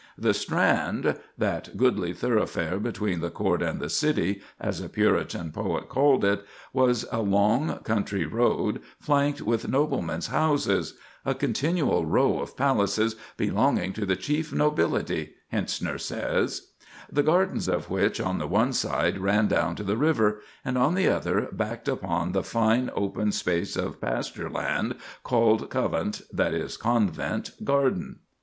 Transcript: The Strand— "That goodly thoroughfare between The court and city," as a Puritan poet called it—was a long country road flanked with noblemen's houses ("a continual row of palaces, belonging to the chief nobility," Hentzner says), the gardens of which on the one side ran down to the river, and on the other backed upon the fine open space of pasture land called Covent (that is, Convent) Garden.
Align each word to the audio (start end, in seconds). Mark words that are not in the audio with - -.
The 0.17 0.33
Strand— 0.33 1.15
"That 1.37 1.77
goodly 1.77 2.11
thoroughfare 2.11 2.79
between 2.79 3.19
The 3.21 3.29
court 3.29 3.61
and 3.61 3.91
city," 3.91 4.41
as 4.59 4.81
a 4.81 4.89
Puritan 4.89 5.51
poet 5.51 5.89
called 5.89 6.25
it—was 6.25 7.05
a 7.11 7.21
long 7.21 7.77
country 7.83 8.25
road 8.25 8.81
flanked 8.99 9.43
with 9.43 9.67
noblemen's 9.67 10.25
houses 10.29 10.95
("a 11.23 11.35
continual 11.35 12.07
row 12.07 12.39
of 12.39 12.57
palaces, 12.57 13.15
belonging 13.37 13.93
to 13.93 14.03
the 14.03 14.15
chief 14.15 14.51
nobility," 14.51 15.35
Hentzner 15.53 15.99
says), 15.99 16.69
the 17.11 17.21
gardens 17.21 17.67
of 17.67 17.91
which 17.91 18.19
on 18.19 18.39
the 18.39 18.47
one 18.47 18.73
side 18.73 19.19
ran 19.19 19.45
down 19.47 19.75
to 19.75 19.83
the 19.83 19.97
river, 19.97 20.41
and 20.65 20.79
on 20.79 20.95
the 20.95 21.07
other 21.09 21.47
backed 21.51 21.87
upon 21.87 22.31
the 22.31 22.41
fine 22.41 22.89
open 22.95 23.31
space 23.31 23.77
of 23.77 24.01
pasture 24.01 24.49
land 24.49 24.95
called 25.21 25.69
Covent 25.69 26.23
(that 26.33 26.55
is, 26.55 26.75
Convent) 26.75 27.51
Garden. 27.63 28.21